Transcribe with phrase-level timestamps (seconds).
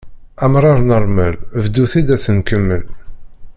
[0.45, 2.83] Amrar n ṛṛmel bdu-t-id ad t-nkemmel!